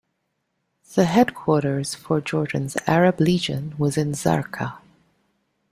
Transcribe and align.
The 0.95 1.05
headquarters 1.05 1.95
of 2.09 2.23
Jordan's 2.23 2.75
Arab 2.87 3.19
Legion 3.19 3.75
was 3.77 3.97
in 3.99 4.13
Zarqa. 4.13 4.79